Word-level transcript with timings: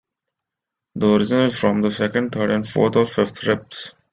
The 0.95 1.05
origin 1.05 1.41
is 1.41 1.59
from 1.59 1.83
the 1.83 1.91
second, 1.91 2.31
third 2.31 2.49
and 2.49 2.67
fourth 2.67 2.95
or 2.95 3.05
fifth 3.05 3.43
ribs. 3.45 3.93